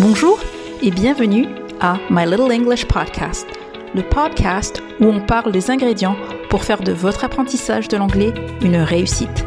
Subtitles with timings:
[0.00, 0.38] Bonjour
[0.80, 1.46] et bienvenue
[1.80, 3.48] à My Little English Podcast,
[3.96, 6.16] le podcast où on parle des ingrédients
[6.50, 8.32] pour faire de votre apprentissage de l'anglais
[8.62, 9.44] une réussite.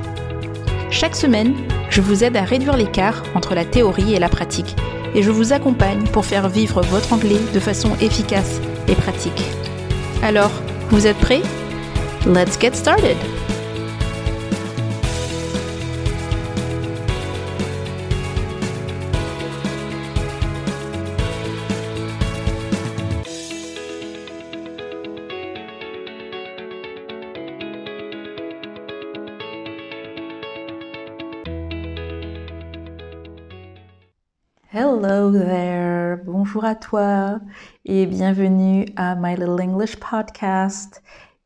[0.90, 1.56] Chaque semaine,
[1.90, 4.76] je vous aide à réduire l'écart entre la théorie et la pratique
[5.16, 8.60] et je vous accompagne pour faire vivre votre anglais de façon efficace
[8.90, 9.46] et pratique.
[10.22, 10.52] Alors,
[10.90, 11.44] vous êtes prêts?
[12.26, 13.16] Let's get started!
[36.52, 37.40] Bonjour à toi
[37.86, 41.02] et bienvenue à My Little English Podcast.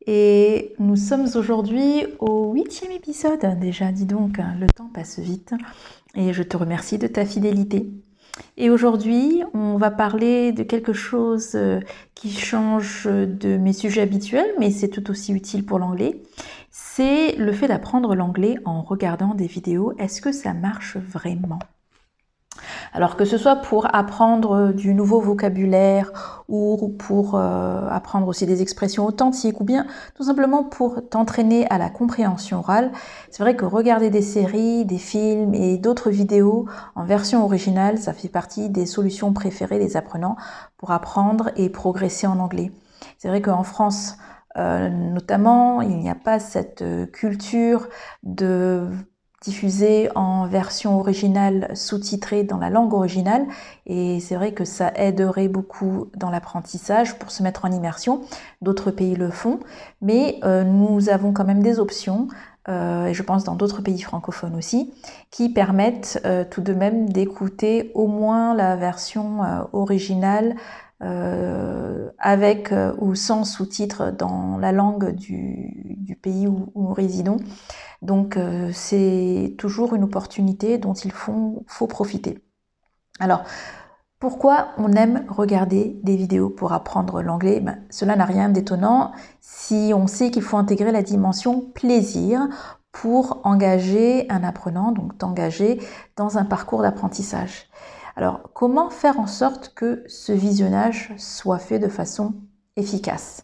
[0.08, 5.54] Et nous sommes aujourd'hui au huitième épisode déjà, dis donc, le temps passe vite
[6.16, 7.88] et je te remercie de ta fidélité.
[8.58, 11.82] Et aujourd'hui, on va parler de quelque chose euh,
[12.16, 16.24] qui change de mes sujets habituels, mais c'est tout aussi utile pour l'anglais.
[16.72, 19.94] C'est le fait d'apprendre l'anglais en regardant des vidéos.
[20.00, 21.60] Est-ce que ça marche vraiment?
[22.96, 28.62] Alors que ce soit pour apprendre du nouveau vocabulaire ou pour euh, apprendre aussi des
[28.62, 32.94] expressions authentiques ou bien tout simplement pour t'entraîner à la compréhension orale,
[33.32, 38.14] c'est vrai que regarder des séries, des films et d'autres vidéos en version originale, ça
[38.14, 40.38] fait partie des solutions préférées des apprenants
[40.78, 42.72] pour apprendre et progresser en anglais.
[43.18, 44.16] C'est vrai qu'en France,
[44.58, 47.90] euh, notamment, il n'y a pas cette euh, culture
[48.24, 48.88] de
[49.46, 53.46] diffusé en version originale sous-titrée dans la langue originale
[53.86, 58.22] et c'est vrai que ça aiderait beaucoup dans l'apprentissage pour se mettre en immersion.
[58.64, 59.60] D'autres pays le font,
[60.02, 62.28] mais euh, nous avons quand même des options
[62.68, 64.92] euh, et je pense dans d'autres pays francophones aussi,
[65.30, 69.42] qui permettent euh, tout de même d'écouter au moins la version
[69.74, 70.56] originale
[72.18, 77.38] avec ou sans sous-titres dans la langue du, pays où, où, nous résidons.
[78.06, 82.40] Donc euh, c'est toujours une opportunité dont il faut, profiter.
[83.20, 83.44] Alors,
[84.20, 87.60] pourquoi on aime regarder des vidéos pour apprendre l'anglais?
[87.60, 89.12] Ben, Cela n'a rien d'étonnant
[89.42, 92.48] si on sait qu'il faut intégrer la dimension plaisir
[92.92, 95.82] pour engager un apprenant, donc t'engager
[96.16, 97.70] dans un parcours d'apprentissage.
[98.16, 102.36] Alors, comment faire en sorte que ce visionnage soit fait de façon
[102.78, 103.44] efficace?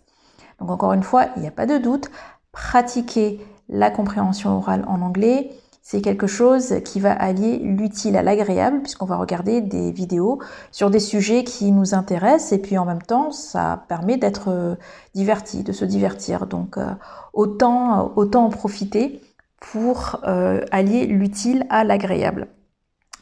[0.59, 2.09] Donc, encore une fois, il n'y a pas de doute,
[2.53, 5.49] pratiquer la compréhension orale en anglais,
[5.81, 10.39] c'est quelque chose qui va allier l'utile à l'agréable puisqu'on va regarder des vidéos
[10.71, 14.75] sur des sujets qui nous intéressent et puis en même temps ça permet d'être euh,
[15.15, 16.45] diverti, de se divertir.
[16.45, 16.85] Donc euh,
[17.33, 19.21] autant, autant en profiter
[19.59, 22.47] pour euh, allier l'utile à l'agréable.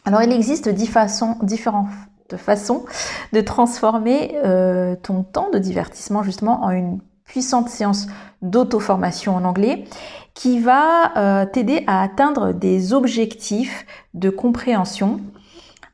[0.03, 1.87] Alors il existe façons, différentes
[2.35, 2.85] façons
[3.33, 4.35] de transformer
[5.01, 8.07] ton temps de divertissement justement en une puissante séance
[8.41, 9.85] d'auto-formation en anglais
[10.39, 15.19] qui va euh, t'aider à atteindre des objectifs de compréhension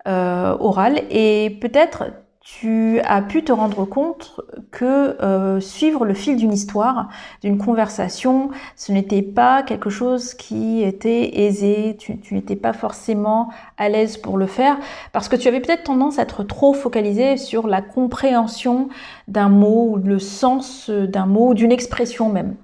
[0.08, 2.12] euh, orale et peut-être
[2.42, 4.40] tu as pu te rendre compte
[4.70, 7.10] que euh, suivre le fil d'une histoire,
[7.42, 13.50] d'une conversation, ce n'était pas quelque chose qui était aisé, tu, tu n'étais pas forcément
[13.80, 14.78] à l'aise pour le faire,
[15.12, 18.90] parce que tu avais peut-être tendance à être trop focalisé sur la compréhension
[19.28, 22.58] d'un mot ou le sens d'un mot ou d'une expression même.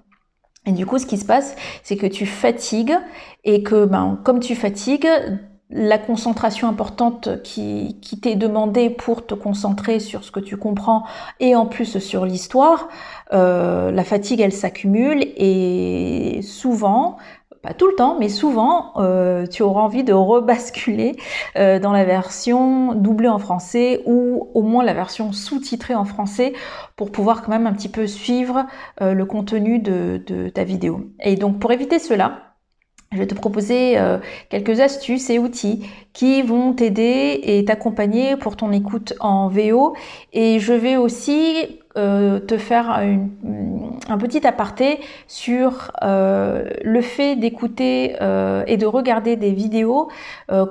[0.65, 2.95] Et du coup, ce qui se passe, c'est que tu fatigues
[3.43, 5.07] et que, ben, comme tu fatigues,
[5.71, 11.03] la concentration importante qui, qui t'est demandée pour te concentrer sur ce que tu comprends
[11.39, 12.89] et en plus sur l'histoire,
[13.33, 17.17] euh, la fatigue elle s'accumule et souvent,
[17.61, 21.15] pas tout le temps, mais souvent, euh, tu auras envie de rebasculer
[21.57, 26.53] euh, dans la version doublée en français ou au moins la version sous-titrée en français
[26.95, 28.65] pour pouvoir quand même un petit peu suivre
[28.99, 31.09] le contenu de, ta vidéo.
[31.23, 32.51] Et donc pour éviter cela,
[33.11, 38.55] je vais te proposer euh, quelques astuces et outils qui vont t'aider et t'accompagner pour
[38.55, 39.95] ton écoute en VO.
[40.31, 43.01] Et je vais aussi euh, te faire
[44.11, 48.15] un petit aparté sur euh, le fait d'écouter
[48.67, 50.09] et de regarder des vidéos,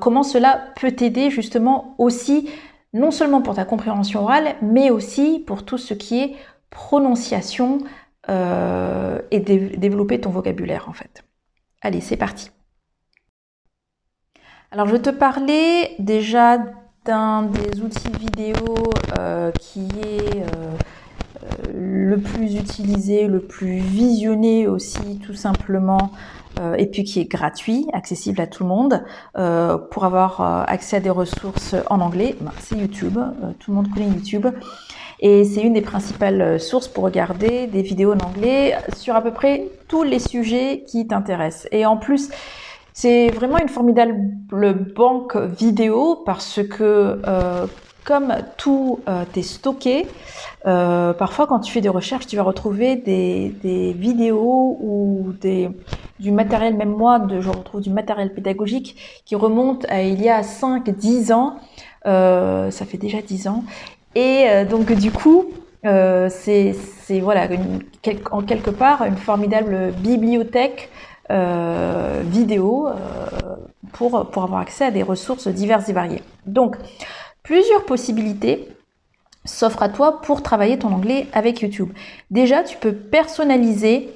[0.00, 2.50] comment cela peut t'aider justement aussi,
[2.92, 6.36] non seulement pour ta compréhension orale, mais aussi pour tout ce qui est
[6.70, 7.78] prononciation
[8.28, 11.24] et développer ton vocabulaire en fait.
[11.82, 12.50] Allez, c'est parti.
[14.72, 16.58] Alors, je vais te parler déjà
[17.04, 18.76] d'un des outils vidéo
[19.18, 20.76] euh, qui est euh,
[21.74, 26.12] le plus utilisé, le plus visionné aussi tout simplement,
[26.58, 29.04] euh, et puis qui est gratuit, accessible à tout le monde,
[29.38, 33.18] euh, pour avoir euh, accès à des ressources en anglais, ben, c'est YouTube.
[33.58, 34.46] tout le monde connaît YouTube.
[35.20, 39.32] Et c'est une des principales sources pour regarder des vidéos en anglais sur à peu
[39.32, 41.68] près tous les sujets qui t'intéressent.
[41.72, 42.30] Et en plus,
[42.94, 44.14] c'est vraiment une formidable
[44.96, 47.20] banque vidéo parce que
[48.04, 50.06] comme tout euh, est stocké,
[50.66, 55.70] euh, parfois quand tu fais des recherches, tu vas retrouver des, vidéos ou des,
[56.18, 60.28] du matériel, même moi, de, je retrouve du matériel pédagogique qui remonte à il y
[60.28, 61.56] a 5-10 ans.
[62.06, 63.64] Euh, ça fait déjà 10 ans.
[64.14, 65.46] Et euh, donc du coup,
[65.82, 66.74] c'est
[67.22, 67.80] voilà, une,
[68.30, 70.90] en quelque part une formidable bibliothèque
[71.30, 72.88] vidéo
[73.92, 76.22] pour, pour avoir accès à des ressources diverses et variées.
[76.44, 76.76] Donc,
[77.42, 78.68] Plusieurs possibilités
[79.44, 81.92] s'offrent à toi pour travailler ton anglais avec YouTube.
[82.30, 84.10] Déjà, tu peux personnaliser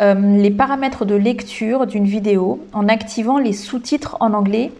[0.00, 4.72] euh, les paramètres de lecture d'une vidéo en activant les sous-titres en anglais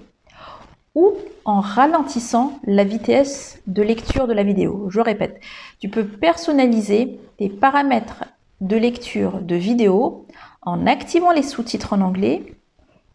[0.94, 1.12] ou
[1.44, 4.88] en ralentissant la vitesse de lecture de la vidéo.
[4.90, 5.40] Je répète,
[5.78, 8.24] tu peux personnaliser tes paramètres
[8.60, 10.26] de lecture de vidéo
[10.62, 12.42] en activant les sous-titres en anglais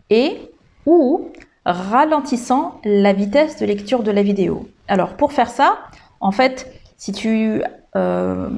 [0.09, 0.37] et
[0.85, 1.31] ou
[1.65, 4.67] ralentissant la vitesse de lecture de la vidéo.
[4.88, 5.79] Alors pour faire ça,
[6.19, 7.62] en fait, si tu
[7.95, 8.50] euh,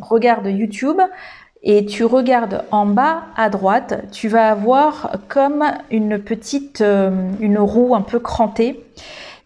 [0.00, 1.00] regardes YouTube
[1.62, 7.10] et tu regardes en bas à droite, tu vas avoir comme une petite euh,
[7.40, 8.84] une roue un peu crantée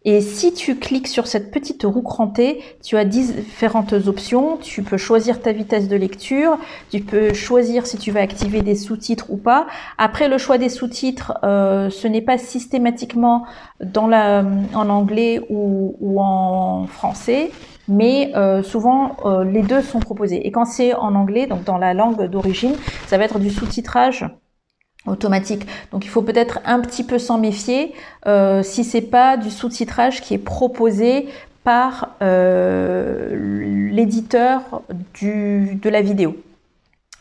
[0.04, 4.56] et si tu cliques sur cette petite roue crantée, tu as différentes options.
[4.56, 6.58] Tu peux choisir ta vitesse de lecture,
[6.90, 9.66] tu peux choisir si tu vas activer des sous-titres ou pas.
[9.98, 13.44] Après, le choix des sous-titres, euh, ce n'est pas systématiquement
[13.84, 17.50] dans en anglais ou, ou en français
[17.90, 20.46] mais euh, souvent euh, les deux sont proposés.
[20.46, 22.74] Et quand c'est en anglais, donc dans la langue d'origine,
[23.08, 24.24] ça va être du sous-titrage
[25.06, 25.66] automatique.
[25.92, 27.94] Donc il faut peut-être un petit peu s'en méfier
[28.26, 31.28] euh, si c'est pas du sous-titrage qui est proposé
[31.64, 34.82] par euh, l'éditeur
[35.22, 36.36] de la vidéo.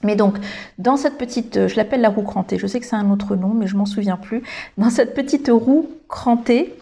[0.04, 0.38] Mais donc,
[0.78, 3.50] dans cette petite, je l'appelle la roue crantée, je sais que c'est un autre nom,
[3.50, 4.44] mais je m'en souviens plus.
[4.78, 6.74] Dans cette petite roue crantée,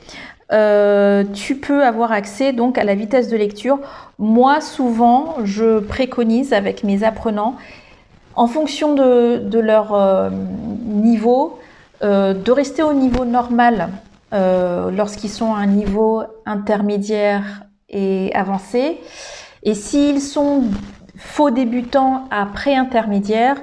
[0.54, 3.80] euh, tu peux avoir accès donc à la vitesse de lecture.
[4.20, 7.56] Moi, souvent, je préconise avec mes apprenants
[8.38, 10.30] en fonction de, leur euh,
[10.86, 11.60] niveau,
[12.04, 13.89] euh, de rester au niveau normal
[14.31, 19.01] euh, lorsqu'ils sont à un niveau intermédiaire et avancé.
[19.63, 20.66] Et s'ils sont
[21.18, 23.57] faux débutants à pré-intermédiaire,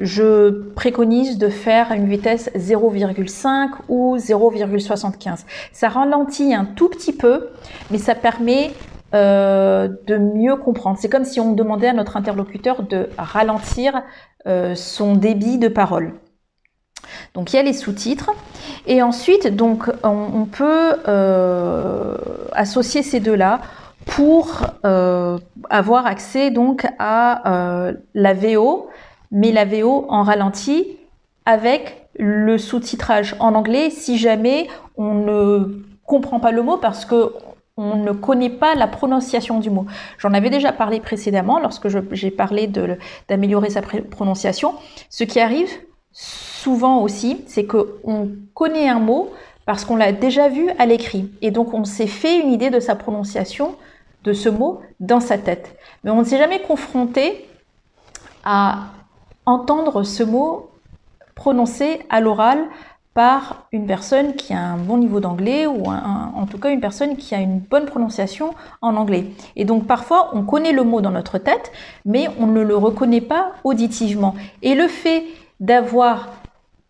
[0.00, 5.44] je préconise de faire une vitesse 0,5 ou 0,75.
[5.72, 7.48] Ça ralentit un tout petit peu,
[7.92, 8.72] mais ça permet
[9.14, 10.98] euh, de mieux comprendre.
[11.00, 14.02] C'est comme si on demandait à notre interlocuteur de ralentir
[14.46, 16.14] euh, son débit de parole.
[17.34, 18.32] Donc il y a les sous-titres
[18.88, 22.16] et ensuite donc on, peut euh,
[22.52, 23.60] associer ces deux-là
[24.06, 28.88] pour avoir accès donc à la VO,
[29.30, 30.96] mais la VO en ralenti
[31.44, 34.66] avec le sous-titrage en anglais si jamais
[34.96, 37.32] on ne comprend pas le mot parce que
[37.76, 39.86] on ne connaît pas la prononciation du mot.
[40.18, 42.70] J'en avais déjà parlé précédemment lorsque j'ai parlé
[43.28, 44.74] d'améliorer sa prononciation.
[45.10, 45.70] Ce qui arrive
[46.12, 49.30] souvent aussi, c'est qu'on connaît un mot
[49.66, 51.30] parce qu'on l'a déjà vu à l'écrit.
[51.42, 53.74] Et donc on s'est fait une idée de sa prononciation
[54.24, 55.76] de ce mot dans sa tête.
[56.02, 57.46] Mais on ne s'est jamais confronté
[58.44, 58.86] à
[59.44, 60.70] entendre ce mot
[61.34, 62.64] prononcé à l'oral
[63.16, 67.16] par une personne qui a un bon niveau d'anglais ou en tout cas une personne
[67.16, 69.24] qui a une bonne prononciation en anglais.
[69.56, 71.72] Et donc parfois on connaît le mot dans notre tête,
[72.04, 74.34] mais on ne le reconnaît pas auditivement.
[74.60, 75.24] Et le fait
[75.60, 76.28] d'avoir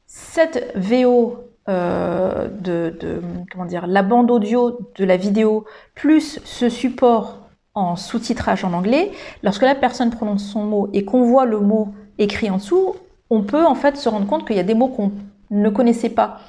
[0.07, 1.37] cette VO
[1.69, 5.65] euh, de, comment dire la bande audio de la vidéo
[5.95, 7.39] plus ce support
[7.75, 9.13] en sous-titrage en anglais,
[9.45, 12.97] lorsque la personne prononce son mot et qu'on voit le mot écrit en dessous,
[13.31, 15.13] on peut en fait se rendre compte qu'il y a des mots qu'on
[15.51, 16.41] ne connaissait pas,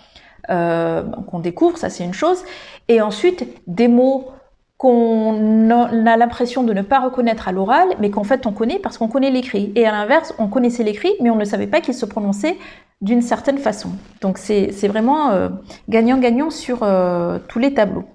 [0.49, 2.43] euh, qu'on découvre, ça c'est une chose.
[2.87, 4.29] Et ensuite, des mots
[4.77, 8.97] qu'on a l'impression de ne pas reconnaître à l'oral, mais qu'en fait on connaît parce
[8.97, 9.71] qu'on connaît l'écrit.
[9.75, 12.57] Et à l'inverse, on connaissait l'écrit, mais on ne savait pas qu'il se prononçait
[13.01, 13.89] d'une certaine façon.
[14.21, 15.49] Donc c'est vraiment euh,
[15.89, 18.05] gagnant-gagnant sur euh, tous les tableaux.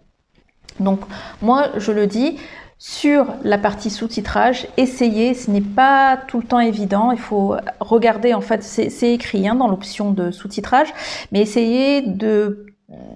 [0.81, 1.01] Donc
[1.41, 2.39] moi, je le dis,
[2.85, 8.35] sur la partie sous-titrage, essayez, ce n'est pas tout le temps évident, il faut regarder,
[8.35, 10.93] en fait, c'est écrit hein, dans l'option de sous-titrage,
[11.31, 12.67] mais essayez de,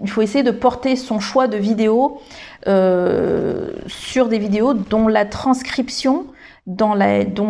[0.05, 2.21] il faut essayer de porter son choix de vidéo
[2.69, 6.27] euh, sur des vidéos dont la transcription
[6.69, 6.95] dont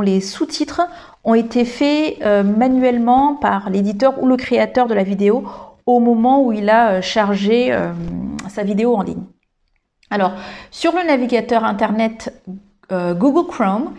[0.00, 0.88] les sous-titres
[1.22, 5.44] ont été faits euh, manuellement par l'éditeur ou le créateur de la vidéo
[5.84, 7.78] au moment où il a euh, chargé
[8.48, 9.24] sa vidéo en ligne.
[10.10, 10.32] Alors,
[10.70, 12.32] sur le navigateur Internet
[12.90, 13.94] Google Chrome,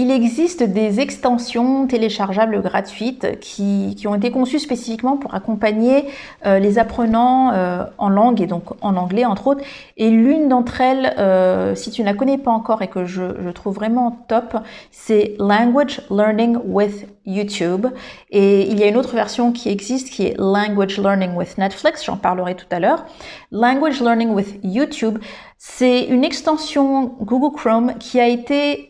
[0.00, 6.06] il existe des extensions téléchargeables gratuites qui, qui, ont été conçues spécifiquement pour accompagner
[6.46, 9.62] euh, les apprenants euh, en langue et donc en anglais entre autres.
[9.98, 13.42] Et l'une d'entre elles, euh, si tu ne la connais pas encore et que je,
[13.44, 14.56] je trouve vraiment top,
[14.90, 17.86] c'est Language Learning with YouTube.
[18.30, 22.06] Et il y a une autre version qui existe qui est Language Learning with Netflix,
[22.06, 23.04] j'en parlerai tout à l'heure.
[23.52, 25.18] Language Learning with YouTube,
[25.58, 28.89] c'est une extension Google Chrome qui a été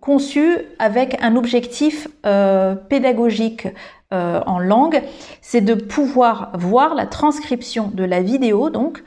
[0.00, 3.68] conçu avec un objectif euh, pédagogique
[4.12, 5.02] euh, en langue,
[5.40, 9.04] c'est de pouvoir voir la transcription de la vidéo, donc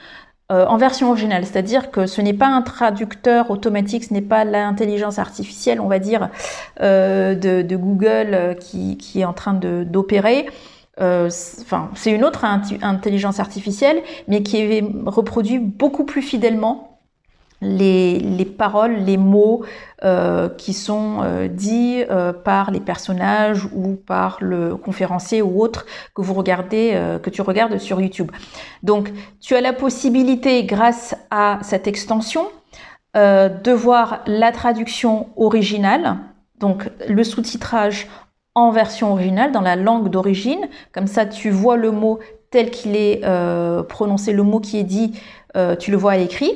[0.52, 4.46] euh, en version originale, c'est-à-dire que ce n'est pas un traducteur automatique, ce n'est pas
[4.46, 6.30] l'intelligence artificielle, on va dire,
[6.80, 10.48] de, Google qui, est en train d'opérer.
[11.00, 16.93] Enfin, c'est une autre intelligence artificielle, mais qui est reproduit beaucoup plus fidèlement
[17.64, 19.64] les, paroles, les mots
[20.04, 25.86] euh, qui sont euh, dits euh, par les personnages ou par le conférencier ou autre
[26.14, 28.32] que vous regardez, que tu regardes sur YouTube.
[28.84, 32.48] Donc, tu as la possibilité, grâce à cette extension,
[33.16, 36.18] de voir la traduction originale,
[36.60, 38.08] donc le sous-titrage
[38.56, 40.68] en version originale, dans la langue d'origine.
[40.92, 43.22] Comme ça, tu vois le mot tel qu'il est
[43.88, 45.14] prononcé, le mot qui est dit
[45.56, 46.52] euh, tu le vois à l'écrit.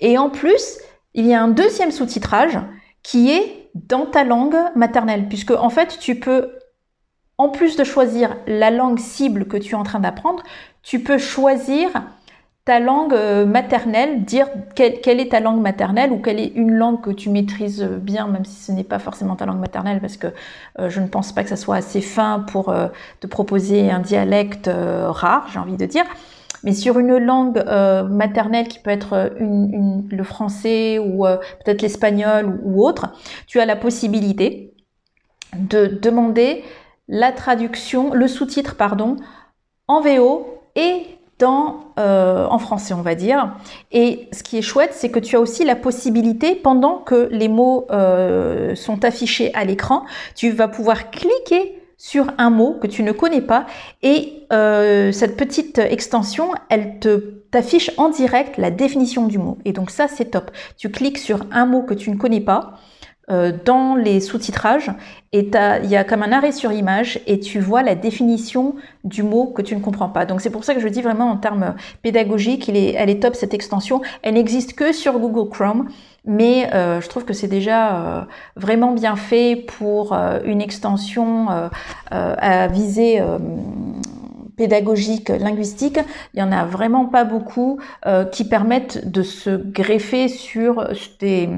[0.00, 0.78] Et en plus,
[1.14, 2.58] il y a un deuxième sous-titrage
[3.02, 6.50] qui est dans ta langue maternelle, puisque en fait, tu peux,
[7.38, 10.42] en plus de choisir la langue cible que tu es en train d'apprendre,
[10.82, 11.90] tu peux choisir
[12.64, 17.00] ta langue euh, maternelle, dire quelle, est ta langue maternelle ou quelle est une langue
[17.00, 20.26] que tu maîtrises bien, même si ce n'est pas forcément ta langue maternelle, parce que
[20.78, 22.74] euh, je ne pense pas que ça soit assez fin pour
[23.20, 26.04] te proposer un dialecte rare, j'ai envie de dire.
[26.64, 31.82] Mais sur une langue euh, maternelle qui peut être euh, le français ou euh, peut-être
[31.82, 33.12] l'espagnol ou, autre,
[33.46, 34.74] tu as la possibilité
[35.56, 36.62] de demander
[37.08, 39.16] la traduction, le sous-titre, pardon,
[39.88, 41.02] en VO et
[41.42, 43.56] en français, on va dire.
[43.92, 47.48] Et ce qui est chouette, c'est que tu as aussi la possibilité, pendant que les
[47.48, 47.86] mots
[48.74, 53.42] sont affichés à l'écran, tu vas pouvoir cliquer sur un mot que tu ne connais
[53.42, 53.66] pas
[54.00, 57.18] et euh, cette petite extension, elle te
[57.50, 59.58] t'affiche en direct la définition du mot.
[59.66, 60.50] Et donc ça, c'est top.
[60.78, 62.78] Tu cliques sur un mot que tu ne connais pas
[63.30, 64.90] euh, dans les sous-titrages
[65.32, 65.50] et
[65.84, 69.48] il y a comme un arrêt sur image et tu vois la définition du mot
[69.48, 70.24] que tu ne comprends pas.
[70.24, 73.34] Donc c'est pour ça que je dis vraiment en termes pédagogiques, il elle est top
[73.34, 74.00] cette extension.
[74.22, 75.90] Elle n'existe que sur Google Chrome
[76.24, 78.22] mais euh, je trouve que c'est déjà euh,
[78.56, 81.48] vraiment bien fait pour euh, une extension
[82.10, 83.22] à visée
[84.56, 85.98] pédagogique, linguistique.
[86.34, 87.80] Il y en a vraiment pas beaucoup
[88.32, 90.88] qui permettent de se greffer sur
[91.20, 91.48] des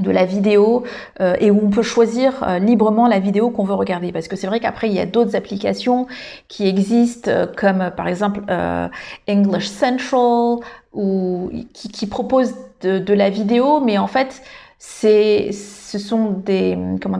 [0.00, 0.84] de la vidéo
[1.20, 4.12] et où on peut choisir librement la vidéo qu'on veut regarder.
[4.12, 6.06] Parce que c'est vrai qu'après il y a d'autres applications
[6.48, 8.40] qui existent comme par exemple
[9.28, 10.58] English Central
[10.92, 14.42] ou qui, proposent de, la vidéo, mais en fait,
[14.78, 17.18] c'est, ce sont des, comment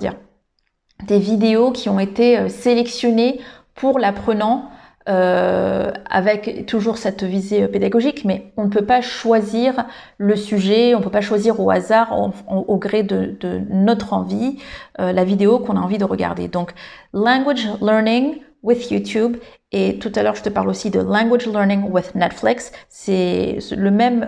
[1.07, 3.41] des vidéos qui ont été euh, sélectionnées
[3.75, 4.71] pour l'apprenant
[5.09, 9.87] euh, avec toujours cette visée pédagogique, mais on ne peut pas choisir
[10.19, 12.15] le sujet, on ne peut pas choisir au hasard,
[12.49, 13.37] au, gré de,
[13.71, 14.59] notre envie,
[15.01, 16.49] euh, la vidéo qu'on a envie de regarder.
[16.49, 16.73] Donc,
[17.13, 19.39] language learning with YouTube
[19.73, 22.71] et tout à l'heure je te parle aussi de language learning with Netflix.
[22.91, 24.27] C'est le même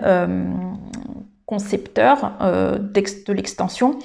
[1.45, 3.99] concepteur euh, de l'extension,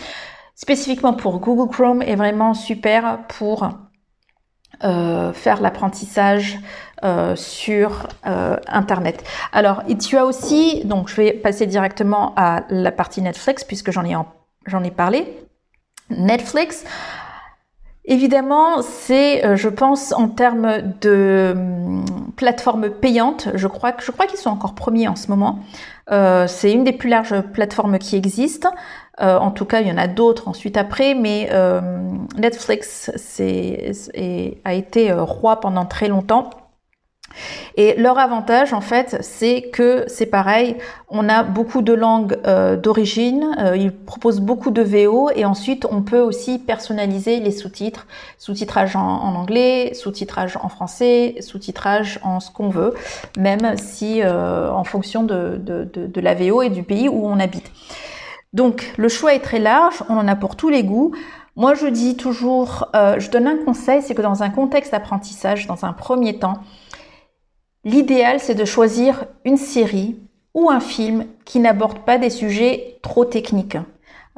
[0.54, 3.70] spécifiquement pour Google Chrome, est vraiment super pour
[4.84, 6.58] euh, faire l'apprentissage
[7.04, 9.24] euh, sur Internet.
[9.52, 13.90] Alors, et tu as aussi, donc je vais passer directement à la partie Netflix puisque
[13.90, 14.14] j'en ai,
[14.66, 15.26] j'en ai parlé.
[16.10, 16.84] Netflix,
[18.10, 22.04] Évidemment, c'est, euh, je pense, en termes de hum,
[22.36, 25.58] plateforme payante, je crois je crois qu'ils sont encore premiers en ce moment.
[26.10, 28.70] Euh, c'est une des plus larges plateformes qui existent.
[29.20, 31.50] Euh, en tout cas, il y en a d'autres ensuite après, mais
[32.36, 33.92] Netflix c'est,
[34.64, 36.50] a été roi pendant très longtemps.
[37.76, 40.76] Et leur avantage, en fait, c'est que c'est pareil,
[41.08, 45.86] on a beaucoup de langues euh, d'origine, euh, ils proposent beaucoup de VO et ensuite
[45.90, 48.06] on peut aussi personnaliser les sous-titres,
[48.38, 52.94] sous-titrage en, anglais, sous-titrage en français, sous-titrage en ce qu'on veut,
[53.38, 57.38] même si euh, en fonction de, de, de, la VO et du pays où on
[57.38, 57.70] habite.
[58.52, 61.12] Donc le choix est très large, on en a pour tous les goûts.
[61.56, 65.66] Moi je dis toujours, euh, je donne un conseil, c'est que dans un contexte d'apprentissage,
[65.66, 66.58] dans un premier temps,
[67.84, 70.18] l'idéal c'est de choisir une série
[70.54, 73.76] ou un film qui n'aborde pas des sujets trop techniques.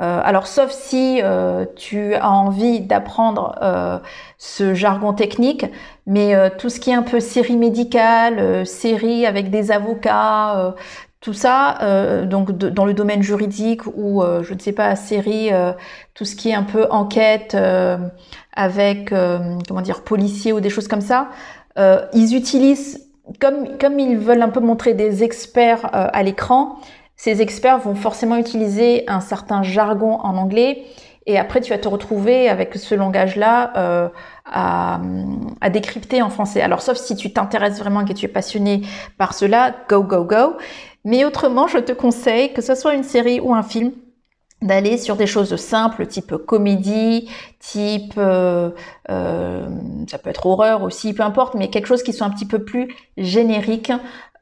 [0.00, 3.54] Euh, alors sauf si euh, tu as envie d'apprendre
[4.38, 5.66] ce jargon technique,
[6.06, 10.74] mais tout ce qui est un peu série médicale, série avec des avocats,
[11.20, 15.50] tout ça, donc dans le domaine juridique ou je ne sais pas série,
[16.14, 17.54] tout ce qui est un peu enquête
[18.54, 21.28] avec comment dire policier ou des choses comme ça,
[21.76, 23.06] ils utilisent
[23.38, 26.78] comme comme ils veulent un peu montrer des experts à l'écran
[27.22, 30.86] ces experts vont forcément utiliser un certain jargon en anglais
[31.26, 34.08] et après tu vas te retrouver avec ce langage-là euh,
[34.46, 35.02] à,
[35.60, 36.62] à, décrypter en français.
[36.62, 38.80] Alors sauf si tu t'intéresses vraiment et que tu es passionné
[39.18, 40.56] par cela, go, go, go.
[41.04, 43.92] Mais autrement, je te conseille que ce soit une série ou un film,
[44.62, 47.30] d'aller sur des choses simples, type comédie,
[47.60, 48.70] type, euh,
[49.08, 49.66] euh,
[50.06, 52.62] ça peut être horreur aussi, peu importe, mais quelque chose qui soit un petit peu
[52.62, 53.92] plus générique.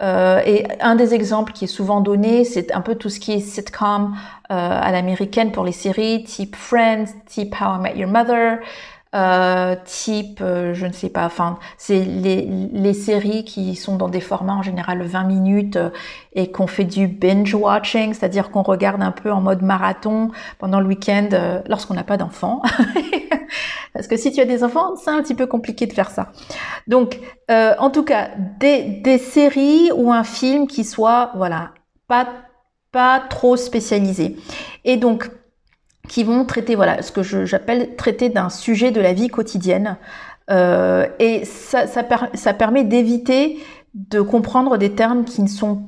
[0.00, 3.32] Euh, et un des exemples qui est souvent donné, c'est un peu tout ce qui
[3.32, 4.16] est sitcom
[4.48, 8.60] à l'américaine pour les séries, type Friends, type How I Met Your Mother
[9.14, 14.08] euh, type, euh, je ne sais pas, enfin, c'est les, les, séries qui sont dans
[14.08, 15.90] des formats en général 20 minutes euh,
[16.34, 20.80] et qu'on fait du binge watching, c'est-à-dire qu'on regarde un peu en mode marathon pendant
[20.80, 22.60] le week-end euh, lorsqu'on n'a pas d'enfants.
[23.94, 26.30] Parce que si tu as des enfants, c'est un petit peu compliqué de faire ça.
[26.86, 28.28] Donc, en tout cas,
[28.60, 31.70] des, des séries ou un film qui soit, voilà,
[32.06, 32.26] pas
[32.92, 34.36] pas trop spécialisé.
[34.84, 35.30] Et donc,
[36.08, 39.96] qui vont traiter, voilà, ce que j'appelle traiter d'un sujet de la vie quotidienne.
[40.50, 43.58] Euh, et ça, ça, permet d'éviter
[43.94, 45.82] de comprendre des termes qui ne sont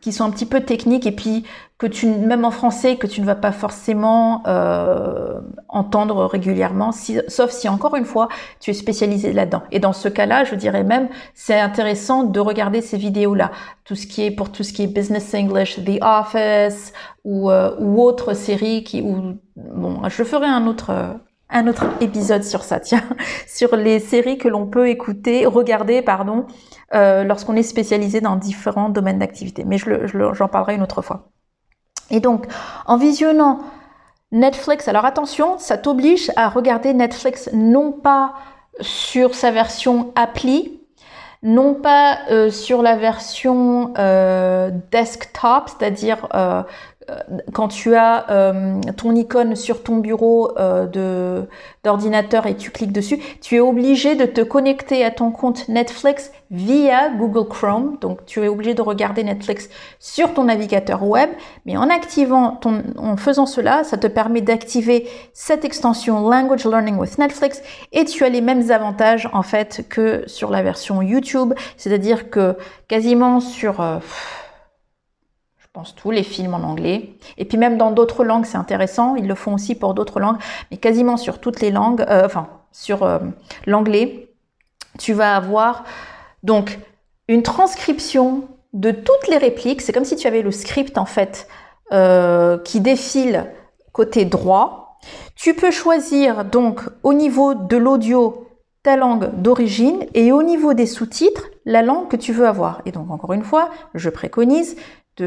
[0.00, 1.44] qui sont un petit peu techniques et puis
[1.76, 6.90] que tu même en français que tu ne vas pas forcément euh, entendre régulièrement
[7.28, 8.28] sauf si encore une fois
[8.60, 12.80] tu es spécialisé là-dedans et dans ce cas-là je dirais même c'est intéressant de regarder
[12.80, 13.50] ces vidéos là
[13.84, 17.74] tout ce qui est pour tout ce qui est business English The Office ou euh,
[17.78, 19.36] ou autres séries qui ou
[19.80, 21.18] bon je ferai un autre
[21.50, 23.02] un autre épisode sur ça, tiens,
[23.46, 26.46] sur les séries que l'on peut écouter, regarder, pardon,
[26.94, 29.64] euh, lorsqu'on est spécialisé dans différents domaines d'activité.
[29.66, 31.30] Mais je j'en parlerai une autre fois.
[32.10, 32.46] Et donc,
[32.86, 33.60] en visionnant
[34.32, 38.34] Netflix, alors attention, ça t'oblige à regarder Netflix non pas
[38.80, 40.80] sur sa version appli,
[41.42, 46.62] non pas euh, sur la version euh, desktop, c'est-à-dire euh, euh,
[47.52, 51.42] quand tu as euh, ton icône sur ton bureau euh,
[51.82, 56.30] d'ordinateur et tu cliques dessus, tu es obligé de te connecter à ton compte Netflix
[56.50, 57.96] via Google Chrome.
[58.00, 61.30] Donc tu es obligé de regarder Netflix sur ton navigateur web,
[61.64, 66.98] mais en activant ton en faisant cela, ça te permet d'activer cette extension Language Learning
[66.98, 67.62] with Netflix.
[67.92, 72.56] Et tu as les mêmes avantages en fait que sur la version YouTube, c'est-à-dire que
[72.88, 74.39] quasiment sur je
[75.72, 77.14] pense tous les films en anglais.
[77.38, 79.14] Et puis même dans d'autres langues, c'est intéressant.
[79.14, 80.38] Ils le font aussi pour d'autres langues,
[80.70, 83.18] mais quasiment sur toutes les langues, euh, enfin sur euh,
[83.66, 84.32] l'anglais,
[84.98, 85.84] tu vas avoir
[86.42, 86.78] donc
[87.28, 89.80] une transcription de toutes les répliques.
[89.80, 91.46] C'est comme si tu avais le script en fait
[91.92, 93.46] euh, qui défile
[93.92, 94.98] côté droit.
[95.36, 98.48] Tu peux choisir donc au niveau de l'audio
[98.82, 102.82] ta langue d'origine et au niveau des sous-titres la langue que tu veux avoir.
[102.86, 104.76] Et donc encore une fois, je préconise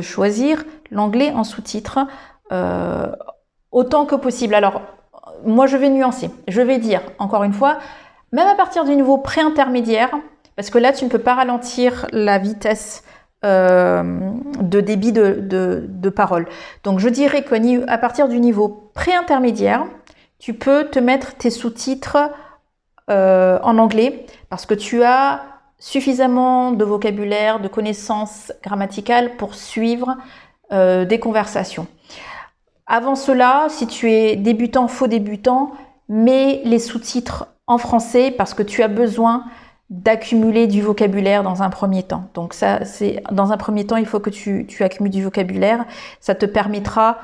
[0.01, 1.99] choisir l'anglais en sous-titres
[2.51, 3.12] euh,
[3.71, 4.53] autant que possible.
[4.53, 4.82] Alors,
[5.45, 6.29] moi, je vais nuancer.
[6.47, 7.79] Je vais dire, encore une fois,
[8.32, 10.12] même à partir du niveau pré-intermédiaire,
[10.56, 13.03] parce que là, tu ne peux pas ralentir la vitesse
[13.43, 14.03] euh,
[14.62, 16.47] de débit de, parole.
[16.84, 19.86] Donc, je dirais qu'à partir du niveau pré-intermédiaire,
[20.39, 22.17] tu peux te mettre tes sous-titres
[23.10, 25.41] euh, en anglais parce que tu as
[25.84, 30.15] suffisamment de vocabulaire, de connaissances grammaticales pour suivre
[30.72, 31.88] euh, des conversations.
[32.88, 35.72] Avant cela, si tu es débutant, faux débutant,
[36.08, 39.43] mets les sous-titres en français parce que tu as besoin
[39.89, 42.30] d'accumuler du vocabulaire dans un premier temps.
[42.34, 45.84] Donc ça, c'est dans un premier temps, il faut que tu, tu accumules du vocabulaire.
[46.22, 47.17] Ça te permettra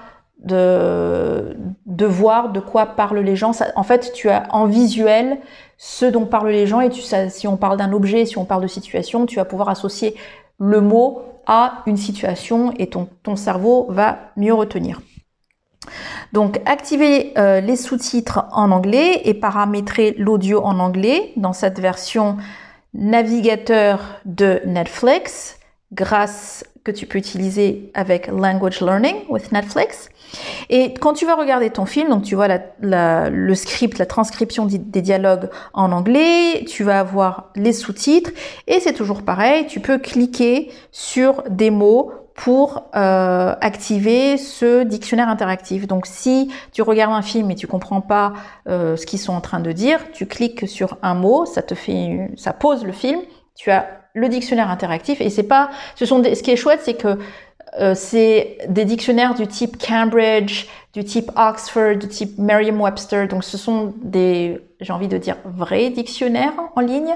[0.44, 1.56] de,
[2.06, 3.52] voir de quoi parlent les gens.
[3.76, 5.38] en fait, tu as en visuel
[5.78, 8.62] ce dont parlent les gens et tu, si on parle d'un objet, si on parle
[8.62, 10.16] de situation, tu vas pouvoir associer
[10.60, 15.02] le mot à une situation et ton, ton cerveau va mieux retenir.
[16.34, 22.38] Donc activer euh, les sous-titres en anglais et paramétrer l'audio en anglais dans cette version
[22.94, 25.60] navigateur de Netflix
[25.92, 30.10] grâce tu peux utiliser avec Language Learning with Netflix.
[30.70, 32.48] Et quand tu vas regarder ton film, donc tu vois
[32.82, 38.32] le script, la transcription des dialogues en anglais, tu vas avoir les sous-titres
[38.68, 45.28] et c'est toujours pareil, tu peux cliquer sur des mots pour euh, activer ce dictionnaire
[45.28, 45.88] interactif.
[45.88, 48.32] Donc si tu regardes un film et tu comprends pas
[48.70, 51.76] euh, ce qu'ils sont en train de dire, tu cliques sur un mot, ça te
[51.76, 53.20] fait, ça pose le film,
[53.56, 56.82] tu as le dictionnaire interactif et c'est pas, ce sont des, ce qui est chouette,
[56.84, 57.18] c'est que
[57.80, 63.28] euh, c'est des dictionnaires du type Cambridge, du type Oxford, du type Merriam-Webster.
[63.28, 67.16] Donc ce sont des, j'ai envie de dire, vrais dictionnaires en ligne.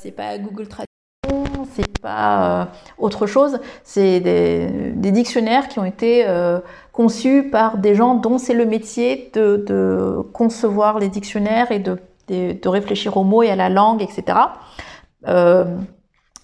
[0.00, 2.64] C'est pas Google Traduction, c'est pas euh,
[2.98, 3.58] autre chose.
[3.84, 6.60] C'est des, dictionnaires qui ont été euh,
[6.92, 11.98] conçus par des gens dont c'est le métier de, de, concevoir les dictionnaires et de,
[12.28, 14.38] de, de, réfléchir aux mots et à la langue, etc.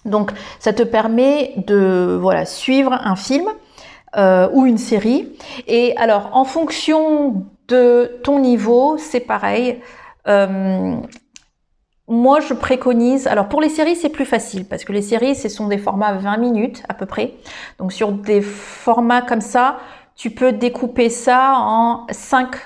[0.09, 3.47] Donc ça te permet de voilà suivre un film
[4.17, 5.29] euh, ou une série.
[5.67, 9.81] Et alors en fonction de ton niveau, c'est pareil.
[10.27, 10.97] Euh,
[12.09, 13.27] moi, je préconise.
[13.27, 16.15] Alors pour les séries, c'est plus facile parce que les séries, ce sont des formats
[16.15, 17.35] 20 minutes à peu près.
[17.79, 19.79] Donc sur des formats comme ça,
[20.17, 22.57] tu peux découper ça en 5,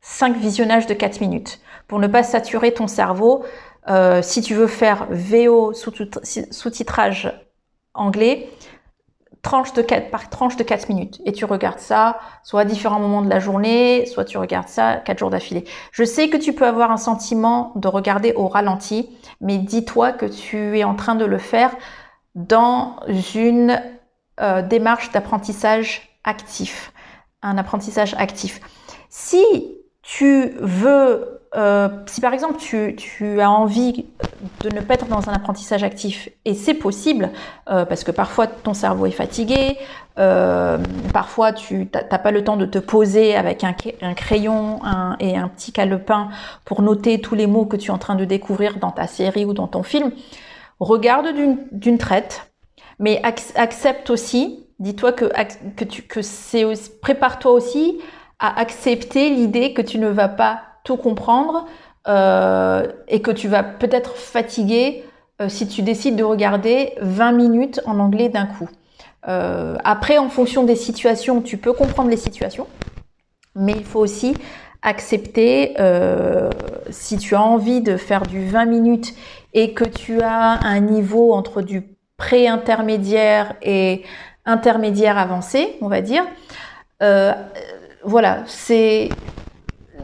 [0.00, 3.44] 5 visionnages de 4 minutes pour ne pas saturer ton cerveau
[3.88, 7.32] euh, si tu veux faire VO sous-titrage
[7.94, 8.50] anglais,
[9.42, 11.20] tranche de 4, par tranche de 4 minutes.
[11.24, 14.96] Et tu regardes ça, soit à différents moments de la journée, soit tu regardes ça
[14.96, 15.64] 4 jours d'affilée.
[15.92, 19.10] Je sais que tu peux avoir un sentiment de regarder au ralenti,
[19.40, 21.74] mais dis-toi que tu es en train de le faire
[22.34, 22.96] dans
[23.34, 23.80] une
[24.40, 26.92] euh, démarche d'apprentissage actif.
[27.42, 28.60] Un apprentissage actif.
[29.08, 29.44] Si
[30.02, 34.04] tu veux euh, si par exemple tu, as envie
[34.60, 37.30] de ne pas être dans un apprentissage actif, et c'est possible,
[37.70, 39.78] euh, parce que parfois ton cerveau est fatigué,
[40.18, 40.78] euh,
[41.12, 43.72] parfois tu n'as pas le temps de te poser avec un,
[44.14, 44.80] crayon
[45.20, 46.28] et un petit calepin
[46.64, 49.44] pour noter tous les mots que tu es en train de découvrir dans ta série
[49.46, 50.12] ou dans ton film,
[50.80, 51.28] regarde
[51.72, 52.52] d'une traite,
[52.98, 55.26] mais accepte aussi, dis-toi que,
[55.76, 56.66] que, tu, que c'est
[57.00, 57.98] prépare-toi aussi
[58.38, 60.60] à accepter l'idée que tu ne vas pas
[60.96, 61.66] comprendre
[62.08, 65.04] euh, et que tu vas peut-être fatiguer
[65.42, 68.68] euh, si tu décides de regarder 20 minutes en anglais d'un coup.
[69.28, 72.66] Euh, après, en fonction des situations, tu peux comprendre les situations,
[73.54, 74.34] mais il faut aussi
[74.80, 75.74] accepter
[76.88, 79.12] si tu as envie de faire du 20 minutes
[79.52, 81.82] et que tu as un niveau entre du
[82.16, 84.04] pré-intermédiaire et
[84.46, 86.22] intermédiaire avancé, on va dire.
[88.04, 89.08] voilà, c'est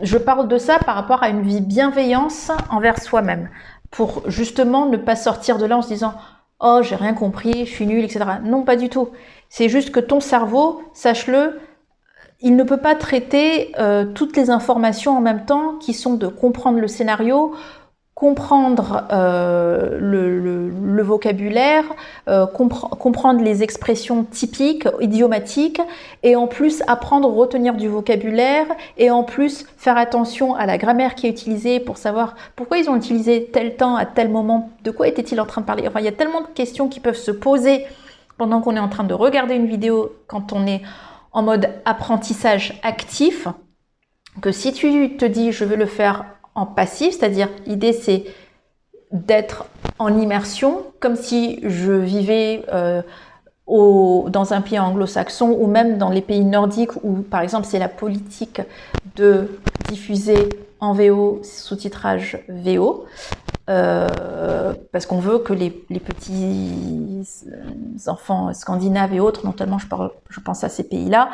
[0.02, 3.48] je parle de ça par rapport à une vie bienveillance envers soi-même,
[3.90, 6.14] pour justement ne pas sortir de là en se disant
[6.60, 8.24] oh j'ai rien compris, je suis nul, etc.
[8.42, 9.10] Non, pas du tout.
[9.48, 11.60] C'est juste que ton cerveau, sache-le,
[12.40, 16.26] il ne peut pas traiter euh, toutes les informations en même temps qui sont de
[16.26, 17.54] comprendre le scénario,
[18.14, 21.84] comprendre euh, le, vocabulaire,
[22.28, 25.80] euh, comprendre les expressions typiques, idiomatiques,
[26.22, 31.14] et en plus apprendre, retenir du vocabulaire, et en plus faire attention à la grammaire
[31.14, 34.90] qui est utilisée pour savoir pourquoi ils ont utilisé tel temps à tel moment, de
[34.90, 35.86] quoi était-il en train de parler.
[35.86, 37.84] Enfin, il y a tellement de questions qui peuvent se poser
[38.38, 40.82] pendant qu'on est en train de regarder une vidéo quand on est
[41.32, 43.48] en mode apprentissage actif,
[44.40, 46.24] que si tu te dis je vais le faire
[46.54, 48.24] en passif, c'est-à-dire l'idée c'est
[49.12, 49.66] d'être
[49.98, 53.02] en immersion, comme si je vivais euh,
[53.66, 57.78] au, dans un pays anglo-saxon ou même dans les pays nordiques où par exemple c'est
[57.78, 58.60] la politique
[59.16, 60.48] de diffuser
[60.80, 63.06] en VO sous-titrage VO.
[63.70, 67.26] Euh, parce qu'on veut que les, petits
[68.06, 71.30] enfants scandinaves et autres, notamment je, parle, je pense à ces pays-là,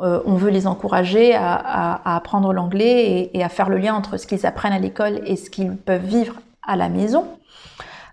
[0.00, 4.26] euh, on veut les encourager à, apprendre l'anglais et, à faire le lien entre ce
[4.26, 7.26] qu'ils apprennent à l'école et ce qu'ils peuvent vivre à la maison.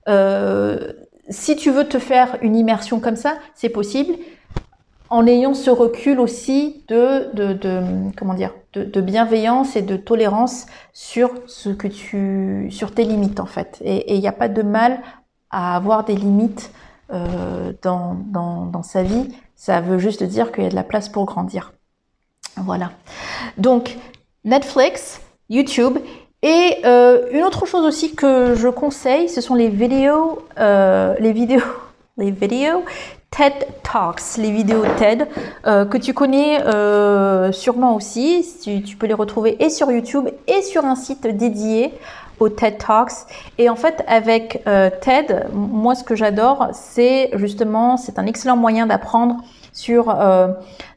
[0.07, 0.93] Euh,
[1.29, 4.15] si tu veux te faire une immersion comme ça, c'est possible
[5.09, 7.29] en ayant ce recul aussi de,
[8.99, 14.19] bienveillance et de tolérance sur ce que tu sur tes limites en fait et il
[14.19, 14.99] n'y a pas de mal
[15.51, 16.71] à avoir des limites
[17.11, 21.25] euh, dans, sa vie ça veut juste dire qu'il y a de la place pour
[21.25, 21.73] grandir.
[22.57, 22.91] Voilà.
[23.57, 23.97] Donc,
[24.43, 25.97] Netflix, YouTube.
[26.41, 31.31] Et euh, une autre chose aussi que je conseille, ce sont les vidéos, euh, les
[31.31, 31.61] vidéos,
[32.17, 32.83] les vidéos
[33.31, 35.27] TED Talks, les vidéos TED
[35.65, 36.59] euh, que tu connais
[37.53, 38.45] sûrement aussi.
[38.61, 41.93] Tu, tu, peux les retrouver et sur YouTube et sur un site dédié
[42.49, 43.27] TED Talks.
[43.57, 48.57] Et en fait, avec euh, TED, moi, ce que j'adore, c'est justement, c'est un excellent
[48.57, 49.37] moyen d'apprendre
[49.71, 50.49] sur euh,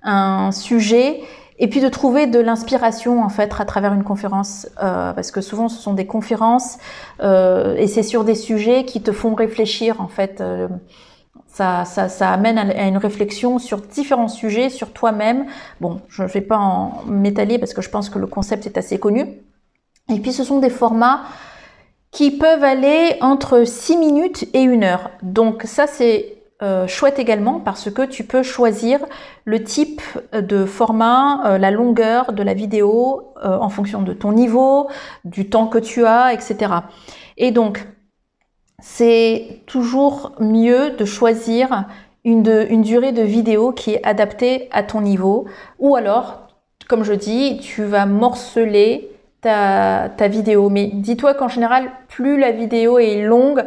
[0.03, 1.21] un sujet
[1.59, 5.41] et puis de trouver de l'inspiration en fait à travers une conférence euh, parce que
[5.41, 6.77] souvent ce sont des conférences
[7.23, 10.43] et c'est sur des sujets qui te font réfléchir en fait
[11.57, 15.47] ça, ça, ça, amène à une réflexion sur différents sujets, sur toi-même.
[15.81, 18.77] Bon, je ne vais pas en m'étaler parce que je pense que le concept est
[18.77, 19.41] assez connu.
[20.09, 21.23] Et puis ce sont des formats
[22.11, 25.11] qui peuvent aller entre 6 minutes et 1 heure.
[25.23, 29.01] Donc ça c'est euh, chouette également parce que tu peux choisir
[29.45, 30.01] le type
[30.33, 34.89] de format, euh, la longueur de la vidéo euh, en fonction de ton niveau,
[35.27, 36.73] du temps que tu as, etc.
[37.37, 37.87] Et donc,
[38.79, 41.85] c'est toujours mieux de choisir
[42.25, 45.45] une, une, durée de vidéo qui est adaptée à ton niveau
[45.79, 46.49] ou alors,
[46.89, 50.69] comme je dis, tu vas morceler ta, vidéo.
[50.69, 53.65] Mais dis-toi qu'en général, plus la vidéo est longue,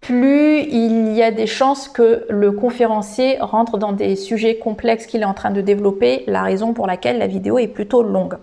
[0.00, 5.22] plus il y a des chances que le conférencier rentre dans des sujets complexes qu'il
[5.22, 8.36] est en train de développer, la raison pour laquelle la vidéo est plutôt longue.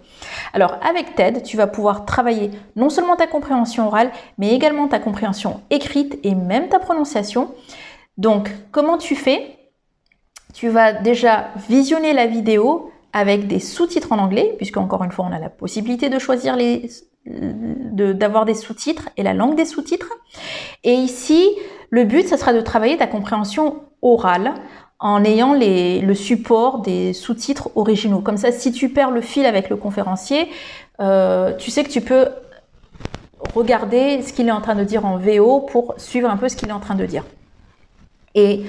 [0.54, 4.98] Alors avec TED, tu vas pouvoir travailler non seulement ta compréhension orale, mais également ta
[4.98, 7.52] compréhension écrite et même ta prononciation.
[8.18, 9.58] Donc comment tu fais?
[10.56, 15.26] Tu vas déjà visionner la vidéo avec des sous-titres en anglais, puisque encore une fois
[15.30, 16.90] on a la possibilité de choisir les
[17.26, 20.12] d'avoir des sous-titres et la langue des sous-titres.
[20.84, 21.48] Et ici,
[21.92, 24.56] le but, ce sera de travailler ta compréhension orale
[25.00, 28.22] en ayant le support des sous-titres originaux.
[28.22, 30.50] Comme ça, si tu perds le fil avec le conférencier,
[31.00, 32.28] euh, tu sais que tu peux
[33.56, 36.56] regarder ce qu'il est en train de dire en VO pour suivre un peu ce
[36.56, 37.24] qu'il est en train de dire.
[38.36, 38.64] Et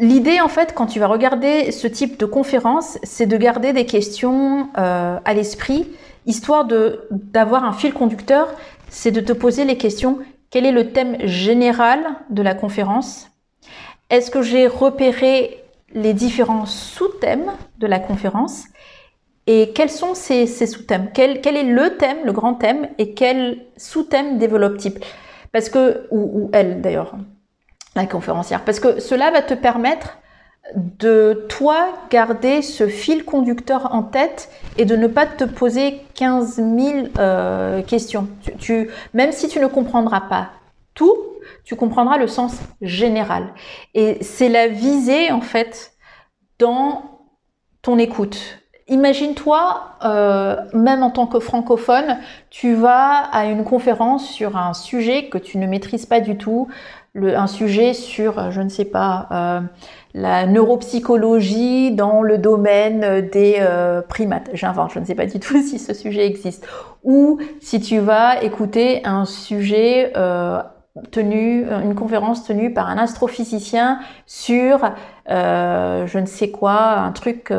[0.00, 3.84] L'idée, en fait, quand tu vas regarder ce type de conférence, c'est de garder des
[3.86, 5.90] questions euh, à l'esprit
[6.26, 8.48] histoire de d'avoir un fil conducteur,
[8.88, 10.18] c'est de te poser les questions.
[10.50, 13.30] Quel est le thème général de la conférence?
[14.08, 18.64] Est-ce que j'ai repéré les différents sous-thèmes de la conférence?
[19.46, 21.10] Et quels sont ces, sous-thèmes?
[21.14, 25.00] Quel, est le thème, le grand thème, et quel sous-thème développe-t-il?
[25.52, 27.16] Parce que, ou elle d'ailleurs,
[27.96, 30.18] la conférencière, parce que cela va te permettre
[30.74, 36.56] de toi garder ce fil conducteur en tête et de ne pas te poser 15
[36.56, 36.68] 000
[37.18, 38.28] euh, questions.
[38.58, 40.50] Tu, même si tu ne comprendras pas
[40.94, 41.16] tout,
[41.64, 43.48] tu comprendras le sens général.
[43.94, 45.92] Et c'est la visée, en fait,
[46.58, 47.20] dans
[47.82, 48.58] ton écoute.
[48.88, 52.18] Imagine-toi, euh, même en tant que francophone,
[52.50, 56.68] tu vas à une conférence sur un sujet que tu ne maîtrises pas du tout,
[57.16, 59.60] un sujet sur, je ne sais pas, euh,
[60.14, 64.50] la neuropsychologie dans le domaine des euh, primates.
[64.54, 66.66] J'invente, je ne sais pas du tout si ce sujet existe.
[67.02, 70.60] Ou si tu vas écouter un sujet euh,
[71.10, 74.92] tenu, une conférence tenue par un astrophysicien sur
[75.30, 77.52] euh, je ne sais quoi, un truc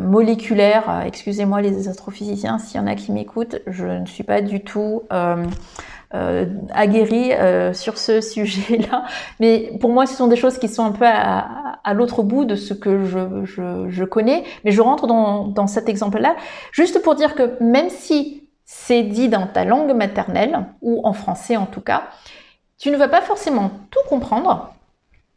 [0.00, 1.02] moléculaire.
[1.04, 5.02] Excusez-moi les astrophysiciens, s'il y en a qui m'écoutent, je ne suis pas du tout
[5.12, 5.44] euh,
[6.10, 9.04] aguerri euh, sur ce sujet-là.
[9.40, 12.54] Mais pour moi, ce sont des choses qui sont un peu à, l'autre bout de
[12.54, 14.44] ce que je, connais.
[14.64, 16.36] Mais je rentre dans, dans cet exemple-là
[16.72, 21.56] juste pour dire que même si c'est dit dans ta langue maternelle, ou en français
[21.56, 22.04] en tout cas,
[22.78, 24.72] tu ne vas pas forcément tout comprendre,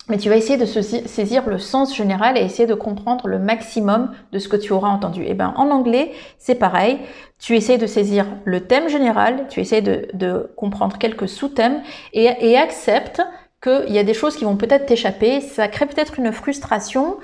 [0.10, 4.12] mais tu vas essayer de saisir le sens général et essayer de comprendre le maximum
[4.32, 5.24] de ce que tu auras entendu.
[5.24, 7.00] Et eh ben en anglais, c'est pareil.
[7.40, 11.82] Tu essaies de saisir le thème général, tu essaies de, comprendre quelques sous-thèmes
[12.14, 13.22] et accepte
[13.62, 15.40] qu'il y a des choses qui vont peut-être t'échapper.
[15.40, 17.18] Ça crée peut-être une frustration,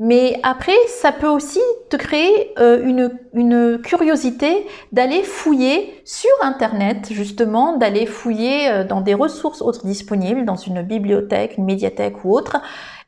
[0.00, 2.84] mais après, ça peut aussi te créer euh,
[3.32, 10.44] une, curiosité d'aller fouiller sur Internet, justement, d'aller fouiller euh, dans des ressources autres disponibles,
[10.44, 12.56] dans une bibliothèque, une médiathèque ou autre,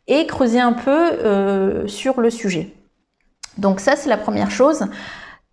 [0.07, 2.73] et creuser un peu euh, sur le sujet.
[3.59, 4.87] Donc ça, c'est la première chose.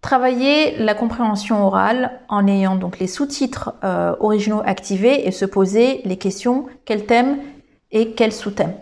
[0.02, 3.74] Travailler la compréhension orale en ayant donc les sous-titres
[4.20, 7.38] originaux activés et se poser les questions quel thème
[7.90, 8.74] et quel sous-thème.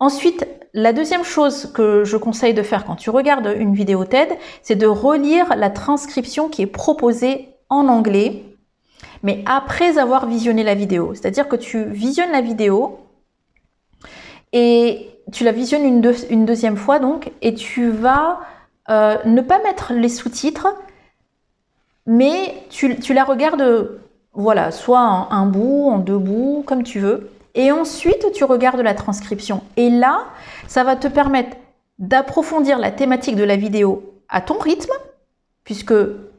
[0.00, 4.28] Ensuite, la deuxième chose que je conseille de faire quand tu regardes une vidéo TED,
[4.62, 8.44] c'est de relire la transcription qui est proposée en anglais,
[9.22, 11.14] mais après avoir visionné la vidéo.
[11.14, 12.98] C'est-à-dire que tu visionnes la vidéo
[14.52, 18.40] et tu la visionnes une, deuxième fois donc, et tu vas
[18.88, 20.68] euh, ne pas mettre les sous-titres,
[22.06, 24.00] mais tu, la regardes,
[24.32, 27.30] voilà, soit en un bout, en deux bouts, comme tu veux.
[27.54, 29.62] Et ensuite, tu regardes la transcription.
[29.76, 30.24] Et là,
[30.68, 31.56] ça va te permettre
[31.98, 34.92] d'approfondir la thématique de la vidéo à ton rythme,
[35.64, 35.94] puisque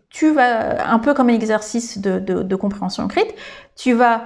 [0.10, 3.36] tu vas, un peu comme un exercice de, de compréhension écrite,
[3.76, 4.22] tu vas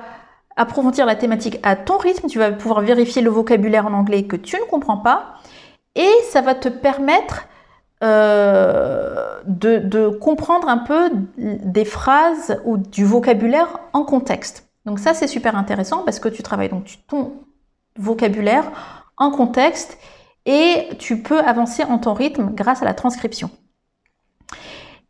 [0.56, 4.36] approfondir la thématique à ton rythme, tu vas pouvoir vérifier le vocabulaire en anglais que
[4.36, 5.34] tu ne comprends pas,
[5.96, 7.48] et ça va te permettre
[8.04, 14.68] euh, de, comprendre un peu des phrases ou du vocabulaire en contexte.
[14.86, 17.34] Donc ça, c'est super intéressant parce que tu travailles donc ton
[17.98, 19.98] vocabulaire en contexte
[20.46, 23.50] et tu peux avancer en ton rythme grâce à la transcription.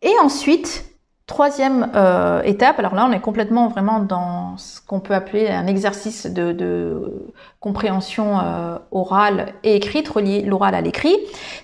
[0.02, 0.94] Et ensuite,
[1.26, 5.68] Troisième euh, étape, alors là on est complètement vraiment dans ce qu'on peut appeler un
[5.68, 11.16] exercice de, compréhension euh, orale et écrite, relier l'oral à l'écrit.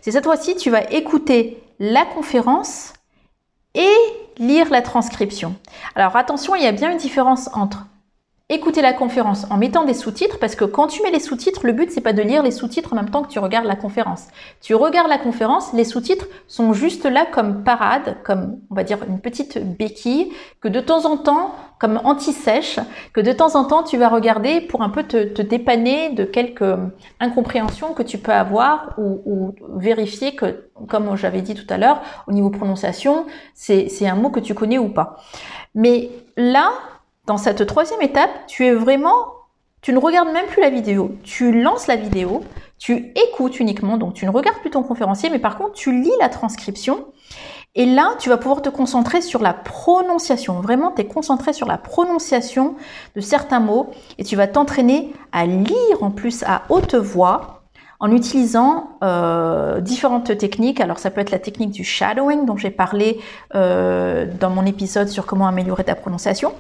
[0.02, 2.94] C'est cette fois-ci tu vas écouter la conférence
[3.76, 3.94] et
[4.38, 5.56] lire la transcription.
[5.94, 7.86] Alors attention, il y a bien une différence entre
[8.52, 11.72] écouter la conférence en mettant des sous-titres parce que quand tu mets les sous-titres, le
[11.72, 14.28] but c'est pas de lire les sous-titres en même temps que tu regardes la conférence.
[14.60, 18.98] Tu regardes la conférence, les sous-titres sont juste là comme parade, comme on va dire
[19.08, 20.32] une petite béquille
[20.62, 22.80] que de temps en temps, comme anti-sèche,
[23.14, 26.76] que de temps en temps tu vas regarder pour un peu te, dépanner de quelques
[27.20, 32.02] incompréhensions que tu peux avoir ou, ou vérifier que, comme j'avais dit tout à l'heure,
[32.28, 35.18] au niveau prononciation, c'est un mot que tu connais ou pas.
[35.76, 36.72] Mais là,
[37.30, 39.28] dans cette troisième étape, tu es vraiment,
[39.84, 41.12] tu ne regardes même plus la vidéo.
[41.24, 42.44] Tu lances la vidéo,
[42.80, 46.12] tu écoutes uniquement, donc tu ne regardes plus ton conférencier, mais par contre, tu lis
[46.20, 47.06] la transcription.
[47.76, 50.60] Et là, tu vas pouvoir te concentrer sur la prononciation.
[50.60, 52.74] Vraiment, tu es concentré sur la prononciation
[53.16, 57.62] de certains mots et tu vas t'entraîner à lire en plus à haute voix
[58.00, 60.82] en utilisant euh, différentes techniques.
[60.82, 63.20] Alors ça peut être la technique du shadowing dont j'ai parlé
[63.54, 66.56] euh, dans mon épisode sur comment améliorer ta prononciation.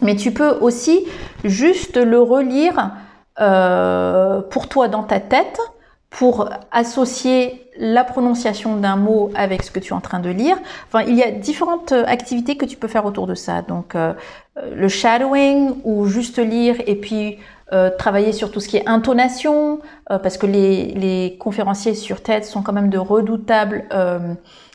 [0.00, 1.06] Mais tu peux aussi
[1.44, 2.92] juste le relire
[3.40, 5.58] euh, pour toi dans ta tête
[6.10, 10.56] pour associer la prononciation d'un mot avec ce que tu es en train de lire.
[10.86, 13.60] Enfin, il y a différentes activités que tu peux faire autour de ça.
[13.62, 14.14] Donc, euh,
[14.74, 17.38] le shadowing ou juste lire et puis
[17.72, 22.44] euh, travailler sur tout ce qui est intonation, parce que les, les, conférenciers sur TED
[22.44, 23.84] sont quand même de redoutables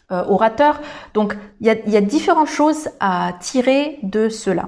[0.10, 0.82] orateurs.
[1.14, 4.68] Donc, il y il y a différentes choses à tirer de cela.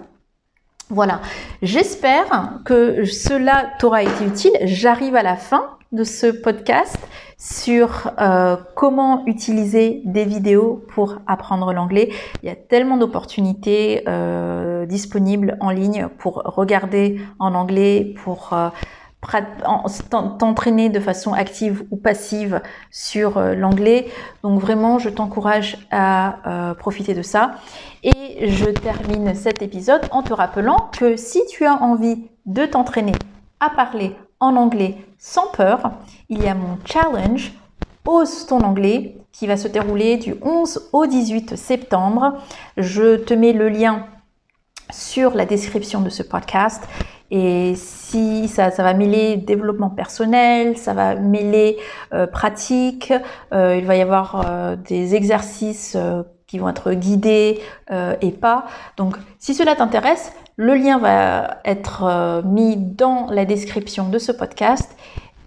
[0.90, 1.22] Voilà,
[1.62, 4.52] j'espère que cela t'aura été utile.
[4.64, 6.98] J'arrive à la fin de ce podcast
[7.38, 12.10] sur euh, comment utiliser des vidéos pour apprendre l'anglais.
[12.42, 18.70] Il y a tellement d'opportunités euh, disponibles en ligne pour regarder en anglais, pour euh,
[20.10, 24.08] t'entraîner de façon active ou passive sur euh, l'anglais.
[24.44, 27.56] Donc vraiment, je t'encourage à euh, profiter de ça.
[28.04, 33.14] Et je termine cet épisode en te rappelant que si tu as envie de t'entraîner
[33.60, 35.92] à parler en anglais sans peur,
[36.30, 37.54] il y a mon challenge
[38.06, 42.34] Ose ton anglais qui va se dérouler du 11 au 18 septembre.
[42.76, 44.06] Je te mets le lien
[44.92, 46.84] sur la description de ce podcast
[47.36, 51.78] et si ça, va mêler développement personnel, ça va mêler
[52.14, 53.12] euh, pratique,
[53.52, 55.98] euh, il va y avoir euh, des exercices
[56.46, 57.60] qui vont être guidés
[58.22, 58.66] et pas.
[58.98, 64.96] Donc si cela t'intéresse, le lien va être mis dans la description de ce podcast.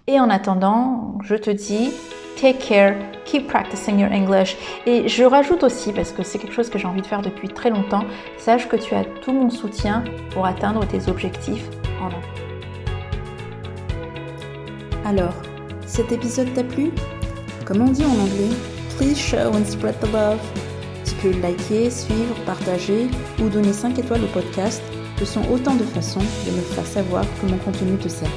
[0.08, 1.92] Et en attendant, je te dis
[2.36, 4.56] Take care, keep practicing your English.
[4.84, 7.48] Et je rajoute aussi, parce que c'est quelque chose que j'ai envie de faire depuis
[7.48, 8.04] très longtemps,
[8.36, 11.64] sache que tu as tout mon soutien pour atteindre tes objectifs
[11.98, 12.18] en anglais.
[15.06, 15.34] Alors,
[15.86, 16.90] cet épisode t'a plu?
[17.64, 18.54] Comme on dit en anglais,
[18.98, 20.38] please show and spread the love.
[21.06, 23.08] Tu peux liker, suivre, partager
[23.40, 24.82] ou donner 5 étoiles au podcast.
[25.18, 28.28] Ce sont autant de façons de me faire savoir que mon contenu te sert.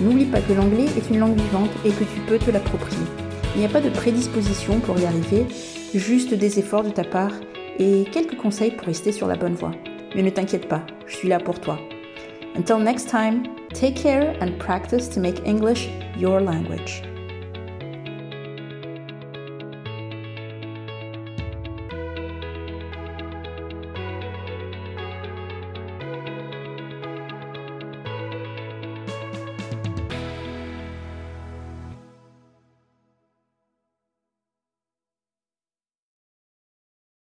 [0.00, 3.23] N'oublie pas que l'anglais est une langue vivante et que tu peux te l'approprier.
[3.54, 5.46] Il n'y a pas de prédisposition pour y arriver,
[5.94, 7.32] juste des efforts de ta part
[7.78, 9.72] et quelques conseils pour rester sur la bonne voie.
[10.16, 11.78] Mais ne t'inquiète pas, je suis là pour toi.
[12.56, 15.88] Until next time, take care and practice to make English
[16.18, 17.13] your language.